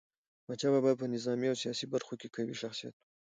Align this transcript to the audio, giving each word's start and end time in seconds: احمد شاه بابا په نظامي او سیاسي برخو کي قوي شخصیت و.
احمد 0.41 0.59
شاه 0.61 0.71
بابا 0.73 0.91
په 0.99 1.05
نظامي 1.15 1.47
او 1.49 1.57
سیاسي 1.63 1.85
برخو 1.93 2.13
کي 2.21 2.27
قوي 2.35 2.55
شخصیت 2.63 2.93
و. 2.97 3.01